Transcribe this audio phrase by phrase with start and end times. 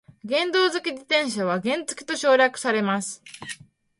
[0.27, 3.21] 原動機付き自転車は原付と省略されます。